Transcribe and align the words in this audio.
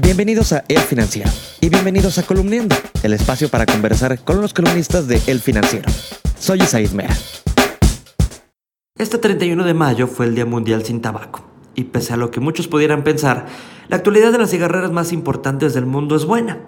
Bienvenidos 0.00 0.54
a 0.54 0.64
El 0.68 0.78
Financiero 0.78 1.30
y 1.60 1.68
bienvenidos 1.68 2.16
a 2.16 2.22
Columniendo, 2.22 2.74
el 3.02 3.12
espacio 3.12 3.50
para 3.50 3.66
conversar 3.66 4.18
con 4.24 4.40
los 4.40 4.54
columnistas 4.54 5.06
de 5.06 5.20
El 5.26 5.38
Financiero. 5.40 5.90
Soy 6.38 6.62
Isaid 6.62 6.92
Mera. 6.92 7.14
Este 8.96 9.18
31 9.18 9.62
de 9.64 9.74
mayo 9.74 10.06
fue 10.06 10.24
el 10.24 10.34
Día 10.34 10.46
Mundial 10.46 10.82
sin 10.82 11.02
Tabaco, 11.02 11.44
y 11.74 11.84
pese 11.84 12.14
a 12.14 12.16
lo 12.16 12.30
que 12.30 12.40
muchos 12.40 12.68
pudieran 12.68 13.04
pensar, 13.04 13.44
la 13.88 13.96
actualidad 13.96 14.32
de 14.32 14.38
las 14.38 14.50
cigarreras 14.50 14.92
más 14.92 15.12
importantes 15.12 15.74
del 15.74 15.84
mundo 15.84 16.16
es 16.16 16.24
buena. 16.24 16.60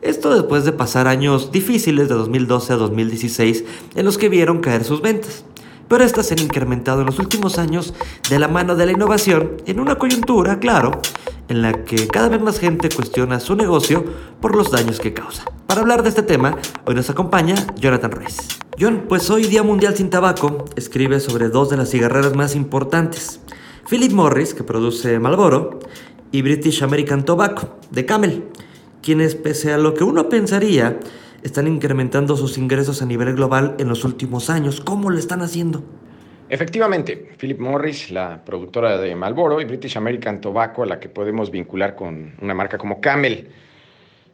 Esto 0.00 0.32
después 0.32 0.64
de 0.64 0.70
pasar 0.70 1.08
años 1.08 1.50
difíciles 1.50 2.08
de 2.08 2.14
2012 2.14 2.72
a 2.72 2.76
2016 2.76 3.64
en 3.96 4.04
los 4.04 4.16
que 4.16 4.28
vieron 4.28 4.60
caer 4.60 4.84
sus 4.84 5.02
ventas 5.02 5.44
pero 5.90 6.04
estas 6.04 6.26
se 6.26 6.34
han 6.34 6.40
incrementado 6.40 7.00
en 7.00 7.06
los 7.06 7.18
últimos 7.18 7.58
años 7.58 7.94
de 8.30 8.38
la 8.38 8.46
mano 8.46 8.76
de 8.76 8.86
la 8.86 8.92
innovación 8.92 9.56
en 9.66 9.80
una 9.80 9.96
coyuntura, 9.96 10.60
claro, 10.60 11.02
en 11.50 11.62
la 11.62 11.84
que 11.84 12.06
cada 12.06 12.28
vez 12.28 12.40
más 12.40 12.58
gente 12.58 12.88
cuestiona 12.88 13.40
su 13.40 13.56
negocio 13.56 14.04
por 14.40 14.56
los 14.56 14.70
daños 14.70 15.00
que 15.00 15.12
causa. 15.12 15.44
Para 15.66 15.80
hablar 15.80 16.02
de 16.02 16.08
este 16.08 16.22
tema, 16.22 16.56
hoy 16.86 16.94
nos 16.94 17.10
acompaña 17.10 17.56
Jonathan 17.76 18.12
Ruiz. 18.12 18.36
John, 18.78 19.04
pues 19.08 19.28
hoy 19.30 19.44
Día 19.44 19.64
Mundial 19.64 19.96
sin 19.96 20.10
Tabaco, 20.10 20.64
escribe 20.76 21.20
sobre 21.20 21.48
dos 21.48 21.68
de 21.68 21.76
las 21.76 21.90
cigarreras 21.90 22.36
más 22.36 22.54
importantes. 22.54 23.40
Philip 23.88 24.12
Morris, 24.12 24.54
que 24.54 24.62
produce 24.62 25.18
Marlboro, 25.18 25.80
y 26.32 26.42
British 26.42 26.84
American 26.84 27.24
Tobacco, 27.24 27.78
de 27.90 28.06
Camel, 28.06 28.44
quienes 29.02 29.34
pese 29.34 29.72
a 29.72 29.78
lo 29.78 29.94
que 29.94 30.04
uno 30.04 30.28
pensaría, 30.28 31.00
están 31.42 31.66
incrementando 31.66 32.36
sus 32.36 32.58
ingresos 32.58 33.02
a 33.02 33.06
nivel 33.06 33.34
global 33.34 33.74
en 33.78 33.88
los 33.88 34.04
últimos 34.04 34.50
años. 34.50 34.80
¿Cómo 34.80 35.10
lo 35.10 35.18
están 35.18 35.42
haciendo? 35.42 35.82
Efectivamente, 36.50 37.16
Philip 37.38 37.60
Morris, 37.60 38.10
la 38.10 38.44
productora 38.44 38.98
de 38.98 39.14
Marlboro, 39.14 39.60
y 39.60 39.64
British 39.64 39.96
American 39.96 40.40
Tobacco, 40.40 40.82
a 40.82 40.86
la 40.86 40.98
que 40.98 41.08
podemos 41.08 41.52
vincular 41.52 41.94
con 41.94 42.34
una 42.40 42.54
marca 42.54 42.76
como 42.76 43.00
Camel. 43.00 43.46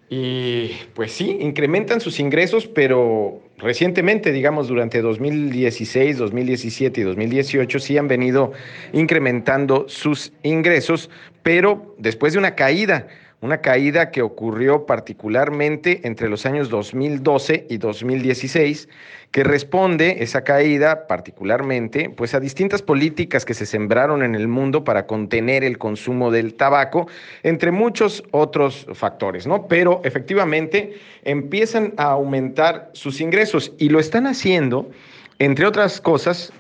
Y 0.09 0.71
pues 0.95 1.13
sí, 1.13 1.37
incrementan 1.43 2.01
sus 2.01 2.19
ingresos, 2.19 2.67
pero 2.69 3.43
recientemente, 3.59 4.33
digamos, 4.33 4.69
durante 4.69 5.03
2016, 5.03 6.17
2017 6.17 7.03
y 7.03 7.05
2018, 7.05 7.79
sí 7.81 7.99
han 7.99 8.09
venido 8.09 8.53
incrementando 8.95 9.87
sus 9.87 10.33
ingresos, 10.43 11.11
pero 11.43 11.95
después 11.99 12.33
de 12.33 12.39
una 12.39 12.55
caída 12.55 13.09
una 13.41 13.61
caída 13.61 14.11
que 14.11 14.23
ocurrió 14.23 14.87
particularmente 14.87 16.01
entre 16.05 16.29
los 16.29 16.47
años 16.47 16.71
2012 16.71 17.67
y 17.69 17.77
2016, 17.77 18.89
que 19.31 19.45
responde 19.45 20.23
esa 20.23 20.43
caída 20.43 21.07
particularmente 21.07 22.09
pues 22.09 22.35
a 22.35 22.41
distintas 22.41 22.81
políticas 22.81 23.45
que 23.45 23.53
se 23.53 23.67
sembraron 23.67 24.23
en 24.23 24.35
el 24.35 24.49
mundo 24.49 24.85
para 24.85 25.07
contener 25.07 25.65
el 25.65 25.77
consumo 25.77 26.31
del 26.31 26.55
tabaco, 26.55 27.09
entre 27.43 27.73
muchos 27.73 28.25
otros 28.31 28.87
factores, 28.95 29.47
¿no? 29.47 29.69
Pero 29.69 30.01
efectivamente 30.05 30.95
empiezan 31.25 31.93
a 31.99 32.05
aumentar 32.05 32.91
sus 32.95 33.21
ingresos 33.21 33.73
y 33.79 33.91
lo 33.91 34.01
están 34.01 34.27
haciendo 34.27 34.91
entre 35.39 35.67
otras 35.67 36.01
cosas 36.01 36.53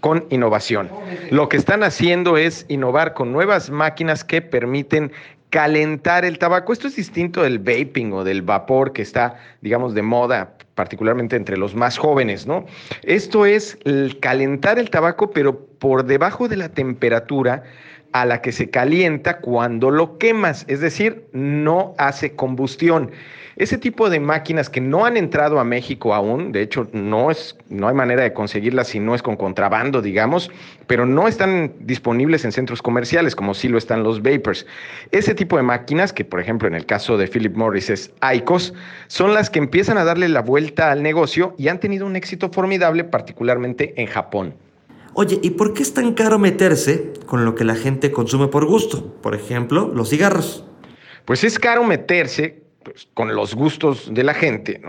con 0.00 0.26
innovación. 0.30 0.90
Lo 1.30 1.48
que 1.48 1.56
están 1.56 1.84
haciendo 1.84 2.36
es 2.36 2.66
innovar 2.68 3.14
con 3.14 3.30
nuevas 3.30 3.70
máquinas 3.70 4.24
que 4.24 4.42
permiten 4.42 5.12
calentar 5.52 6.24
el 6.24 6.38
tabaco. 6.38 6.72
Esto 6.72 6.88
es 6.88 6.96
distinto 6.96 7.42
del 7.42 7.58
vaping 7.58 8.10
o 8.14 8.24
del 8.24 8.40
vapor 8.40 8.94
que 8.94 9.02
está, 9.02 9.36
digamos, 9.60 9.92
de 9.92 10.00
moda, 10.00 10.54
particularmente 10.74 11.36
entre 11.36 11.58
los 11.58 11.74
más 11.74 11.98
jóvenes, 11.98 12.46
¿no? 12.46 12.64
Esto 13.02 13.44
es 13.44 13.76
calentar 14.20 14.78
el 14.78 14.88
tabaco, 14.88 15.30
pero 15.30 15.66
por 15.78 16.06
debajo 16.06 16.48
de 16.48 16.56
la 16.56 16.70
temperatura 16.70 17.64
a 18.12 18.26
la 18.26 18.42
que 18.42 18.52
se 18.52 18.70
calienta 18.70 19.38
cuando 19.38 19.90
lo 19.90 20.18
quemas, 20.18 20.64
es 20.68 20.80
decir, 20.80 21.26
no 21.32 21.94
hace 21.98 22.34
combustión. 22.34 23.10
Ese 23.56 23.76
tipo 23.76 24.08
de 24.08 24.18
máquinas 24.18 24.70
que 24.70 24.80
no 24.80 25.04
han 25.04 25.16
entrado 25.18 25.60
a 25.60 25.64
México 25.64 26.14
aún, 26.14 26.52
de 26.52 26.62
hecho 26.62 26.88
no, 26.92 27.30
es, 27.30 27.56
no 27.68 27.86
hay 27.86 27.94
manera 27.94 28.22
de 28.22 28.32
conseguirlas 28.32 28.88
si 28.88 28.98
no 28.98 29.14
es 29.14 29.22
con 29.22 29.36
contrabando, 29.36 30.00
digamos, 30.00 30.50
pero 30.86 31.04
no 31.04 31.28
están 31.28 31.72
disponibles 31.80 32.46
en 32.46 32.52
centros 32.52 32.80
comerciales 32.80 33.36
como 33.36 33.52
sí 33.52 33.68
lo 33.68 33.76
están 33.76 34.04
los 34.04 34.22
vapors. 34.22 34.66
Ese 35.10 35.34
tipo 35.34 35.58
de 35.58 35.64
máquinas, 35.64 36.14
que 36.14 36.24
por 36.24 36.40
ejemplo 36.40 36.66
en 36.66 36.74
el 36.74 36.86
caso 36.86 37.18
de 37.18 37.28
Philip 37.28 37.54
Morris 37.54 37.90
es 37.90 38.10
ICOS, 38.34 38.72
son 39.08 39.34
las 39.34 39.50
que 39.50 39.58
empiezan 39.58 39.98
a 39.98 40.04
darle 40.04 40.30
la 40.30 40.40
vuelta 40.40 40.90
al 40.90 41.02
negocio 41.02 41.54
y 41.58 41.68
han 41.68 41.78
tenido 41.78 42.06
un 42.06 42.16
éxito 42.16 42.50
formidable, 42.50 43.04
particularmente 43.04 43.92
en 44.00 44.06
Japón. 44.06 44.54
Oye, 45.14 45.38
¿y 45.42 45.50
por 45.50 45.74
qué 45.74 45.82
es 45.82 45.92
tan 45.92 46.14
caro 46.14 46.38
meterse 46.38 47.12
con 47.26 47.44
lo 47.44 47.54
que 47.54 47.64
la 47.64 47.74
gente 47.74 48.10
consume 48.10 48.48
por 48.48 48.64
gusto? 48.64 49.14
Por 49.20 49.34
ejemplo, 49.34 49.90
los 49.94 50.08
cigarros. 50.08 50.64
Pues 51.26 51.44
es 51.44 51.58
caro 51.58 51.84
meterse 51.84 52.62
pues, 52.82 53.08
con 53.12 53.34
los 53.34 53.54
gustos 53.54 54.12
de 54.12 54.24
la 54.24 54.32
gente. 54.32 54.80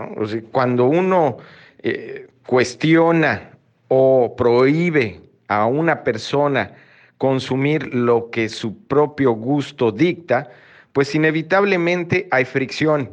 cuando 0.50 0.86
uno 0.86 1.36
eh, 1.82 2.28
cuestiona 2.46 3.50
o 3.88 4.34
prohíbe 4.34 5.20
a 5.48 5.66
una 5.66 6.02
persona 6.02 6.72
consumir 7.18 7.94
lo 7.94 8.30
que 8.30 8.48
su 8.48 8.78
propio 8.86 9.32
gusto 9.32 9.92
dicta, 9.92 10.48
pues 10.94 11.14
inevitablemente 11.14 12.28
hay 12.30 12.46
fricción. 12.46 13.10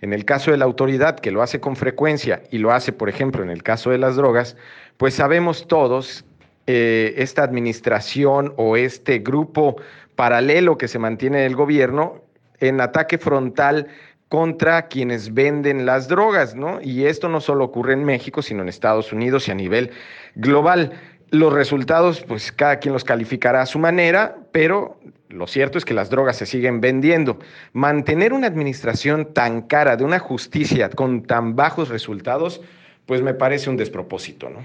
En 0.00 0.12
el 0.12 0.24
caso 0.24 0.52
de 0.52 0.56
la 0.56 0.64
autoridad, 0.64 1.18
que 1.18 1.32
lo 1.32 1.42
hace 1.42 1.60
con 1.60 1.74
frecuencia 1.74 2.42
y 2.50 2.58
lo 2.58 2.72
hace, 2.72 2.92
por 2.92 3.08
ejemplo, 3.08 3.42
en 3.42 3.50
el 3.50 3.62
caso 3.62 3.90
de 3.90 3.98
las 3.98 4.16
drogas, 4.16 4.56
pues 4.96 5.14
sabemos 5.14 5.66
todos 5.66 6.24
eh, 6.66 7.14
esta 7.16 7.42
administración 7.42 8.54
o 8.56 8.76
este 8.76 9.18
grupo 9.18 9.76
paralelo 10.16 10.78
que 10.78 10.88
se 10.88 10.98
mantiene 10.98 11.40
en 11.40 11.46
el 11.46 11.56
gobierno 11.56 12.22
en 12.60 12.80
ataque 12.80 13.18
frontal 13.18 13.88
contra 14.28 14.88
quienes 14.88 15.34
venden 15.34 15.84
las 15.84 16.08
drogas, 16.08 16.54
¿no? 16.54 16.80
Y 16.80 17.04
esto 17.04 17.28
no 17.28 17.40
solo 17.40 17.64
ocurre 17.64 17.92
en 17.92 18.04
México, 18.04 18.40
sino 18.40 18.62
en 18.62 18.68
Estados 18.68 19.12
Unidos 19.12 19.48
y 19.48 19.50
a 19.50 19.54
nivel 19.54 19.90
global. 20.36 20.92
Los 21.30 21.52
resultados, 21.52 22.22
pues 22.22 22.50
cada 22.52 22.78
quien 22.78 22.94
los 22.94 23.04
calificará 23.04 23.60
a 23.60 23.66
su 23.66 23.78
manera, 23.78 24.36
pero 24.52 24.98
lo 25.28 25.46
cierto 25.46 25.76
es 25.76 25.84
que 25.84 25.94
las 25.94 26.08
drogas 26.08 26.36
se 26.36 26.46
siguen 26.46 26.80
vendiendo. 26.80 27.38
Mantener 27.72 28.32
una 28.32 28.46
administración 28.46 29.34
tan 29.34 29.62
cara 29.62 29.96
de 29.96 30.04
una 30.04 30.18
justicia 30.18 30.88
con 30.88 31.24
tan 31.24 31.56
bajos 31.56 31.88
resultados, 31.88 32.62
pues 33.06 33.20
me 33.22 33.34
parece 33.34 33.68
un 33.68 33.76
despropósito, 33.76 34.48
¿no? 34.48 34.60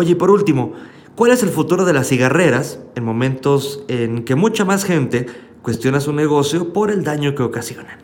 Oye, 0.00 0.14
por 0.14 0.30
último, 0.30 0.74
¿cuál 1.16 1.32
es 1.32 1.42
el 1.42 1.48
futuro 1.48 1.84
de 1.84 1.92
las 1.92 2.06
cigarreras 2.06 2.78
en 2.94 3.02
momentos 3.02 3.84
en 3.88 4.24
que 4.24 4.36
mucha 4.36 4.64
más 4.64 4.84
gente 4.84 5.26
cuestiona 5.60 5.98
su 5.98 6.12
negocio 6.12 6.72
por 6.72 6.92
el 6.92 7.02
daño 7.02 7.34
que 7.34 7.42
ocasionan? 7.42 7.98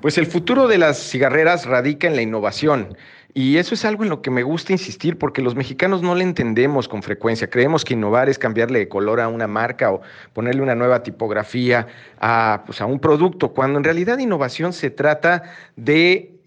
Pues 0.00 0.16
el 0.16 0.26
futuro 0.26 0.68
de 0.68 0.78
las 0.78 0.96
cigarreras 0.96 1.66
radica 1.66 2.06
en 2.06 2.14
la 2.14 2.22
innovación. 2.22 2.96
Y 3.34 3.56
eso 3.56 3.74
es 3.74 3.84
algo 3.84 4.04
en 4.04 4.10
lo 4.10 4.22
que 4.22 4.30
me 4.30 4.44
gusta 4.44 4.70
insistir 4.70 5.18
porque 5.18 5.42
los 5.42 5.56
mexicanos 5.56 6.02
no 6.02 6.14
le 6.14 6.22
entendemos 6.22 6.86
con 6.86 7.02
frecuencia. 7.02 7.50
Creemos 7.50 7.84
que 7.84 7.94
innovar 7.94 8.28
es 8.28 8.38
cambiarle 8.38 8.78
de 8.78 8.88
color 8.88 9.18
a 9.20 9.26
una 9.26 9.48
marca 9.48 9.90
o 9.90 10.02
ponerle 10.34 10.62
una 10.62 10.76
nueva 10.76 11.02
tipografía 11.02 11.88
a, 12.20 12.62
pues, 12.64 12.80
a 12.80 12.86
un 12.86 13.00
producto, 13.00 13.48
cuando 13.48 13.78
en 13.78 13.82
realidad 13.82 14.18
innovación 14.18 14.72
se 14.72 14.90
trata 14.90 15.42
de 15.74 16.37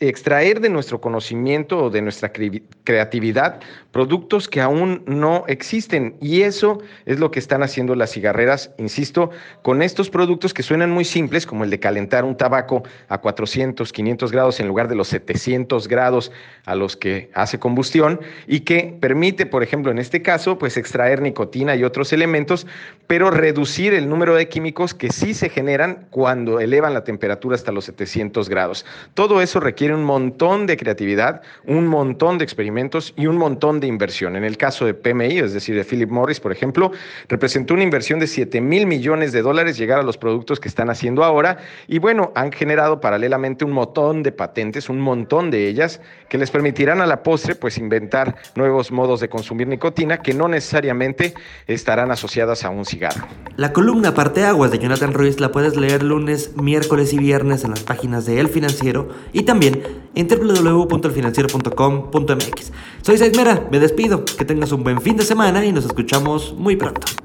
extraer 0.00 0.60
de 0.60 0.70
nuestro 0.70 1.00
conocimiento 1.00 1.84
o 1.84 1.90
de 1.90 2.02
nuestra 2.02 2.32
creatividad 2.84 3.60
productos 3.92 4.48
que 4.48 4.60
aún 4.60 5.04
no 5.06 5.44
existen. 5.46 6.16
Y 6.20 6.42
eso 6.42 6.82
es 7.06 7.20
lo 7.20 7.30
que 7.30 7.38
están 7.38 7.62
haciendo 7.62 7.94
las 7.94 8.10
cigarreras, 8.10 8.72
insisto, 8.76 9.30
con 9.62 9.82
estos 9.82 10.10
productos 10.10 10.52
que 10.52 10.64
suenan 10.64 10.90
muy 10.90 11.04
simples, 11.04 11.46
como 11.46 11.62
el 11.62 11.70
de 11.70 11.78
calentar 11.78 12.24
un 12.24 12.36
tabaco 12.36 12.82
a 13.08 13.18
400, 13.18 13.92
500 13.92 14.32
grados 14.32 14.58
en 14.58 14.66
lugar 14.66 14.88
de 14.88 14.96
los 14.96 15.08
700 15.08 15.86
grados 15.86 16.32
a 16.64 16.74
los 16.74 16.96
que 16.96 17.30
hace 17.34 17.60
combustión 17.60 18.20
y 18.48 18.60
que 18.60 18.96
permite, 19.00 19.46
por 19.46 19.62
ejemplo, 19.62 19.92
en 19.92 20.00
este 20.00 20.22
caso, 20.22 20.58
pues 20.58 20.76
extraer 20.76 21.22
nicotina 21.22 21.76
y 21.76 21.84
otros 21.84 22.12
elementos, 22.12 22.66
pero 23.06 23.30
reducir 23.30 23.94
el 23.94 24.08
número 24.08 24.34
de 24.34 24.48
químicos 24.48 24.92
que 24.92 25.12
sí 25.12 25.34
se 25.34 25.50
generan 25.50 26.08
cuando 26.10 26.58
elevan 26.58 26.94
la 26.94 27.04
temperatura 27.04 27.54
hasta 27.54 27.70
los 27.70 27.84
700 27.84 28.48
grados. 28.48 28.84
Todo 29.14 29.40
eso 29.40 29.60
requiere 29.60 29.83
un 29.92 30.04
montón 30.04 30.66
de 30.66 30.76
creatividad, 30.76 31.42
un 31.66 31.86
montón 31.86 32.38
de 32.38 32.44
experimentos 32.44 33.12
y 33.16 33.26
un 33.26 33.36
montón 33.36 33.80
de 33.80 33.86
inversión. 33.86 34.36
En 34.36 34.44
el 34.44 34.56
caso 34.56 34.86
de 34.86 34.94
PMI, 34.94 35.38
es 35.38 35.52
decir, 35.52 35.74
de 35.76 35.84
Philip 35.84 36.10
Morris, 36.10 36.40
por 36.40 36.52
ejemplo, 36.52 36.92
representó 37.28 37.74
una 37.74 37.82
inversión 37.82 38.20
de 38.20 38.26
7 38.26 38.60
mil 38.60 38.86
millones 38.86 39.32
de 39.32 39.42
dólares 39.42 39.76
llegar 39.76 40.00
a 40.00 40.02
los 40.02 40.16
productos 40.16 40.60
que 40.60 40.68
están 40.68 40.90
haciendo 40.90 41.24
ahora 41.24 41.58
y 41.88 41.98
bueno, 41.98 42.32
han 42.34 42.52
generado 42.52 43.00
paralelamente 43.00 43.64
un 43.64 43.72
montón 43.72 44.22
de 44.22 44.32
patentes, 44.32 44.88
un 44.88 45.00
montón 45.00 45.50
de 45.50 45.68
ellas, 45.68 46.00
que 46.28 46.38
les 46.38 46.50
permitirán 46.50 47.00
a 47.00 47.06
la 47.06 47.22
postre 47.22 47.54
pues 47.54 47.78
inventar 47.78 48.36
nuevos 48.54 48.90
modos 48.90 49.20
de 49.20 49.28
consumir 49.28 49.68
nicotina 49.68 50.18
que 50.22 50.34
no 50.34 50.48
necesariamente 50.48 51.34
estarán 51.66 52.10
asociadas 52.10 52.64
a 52.64 52.70
un 52.70 52.84
cigarro. 52.84 53.26
La 53.56 53.72
columna 53.72 54.12
Aguas 54.46 54.70
de 54.70 54.78
Jonathan 54.78 55.12
Ruiz 55.12 55.38
la 55.38 55.52
puedes 55.52 55.76
leer 55.76 56.02
lunes, 56.02 56.56
miércoles 56.56 57.12
y 57.12 57.18
viernes 57.18 57.64
en 57.64 57.70
las 57.70 57.82
páginas 57.82 58.26
de 58.26 58.40
El 58.40 58.48
Financiero 58.48 59.08
y 59.32 59.42
también 59.42 59.73
en 60.14 60.28
www.elfinanciero.com.mx. 60.28 62.72
Soy 63.02 63.18
Mera, 63.36 63.68
me 63.70 63.80
despido, 63.80 64.24
que 64.24 64.44
tengas 64.44 64.72
un 64.72 64.84
buen 64.84 65.00
fin 65.00 65.16
de 65.16 65.24
semana 65.24 65.64
y 65.64 65.72
nos 65.72 65.84
escuchamos 65.84 66.54
muy 66.56 66.76
pronto. 66.76 67.23